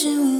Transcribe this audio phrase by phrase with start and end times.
[0.00, 0.37] 是我。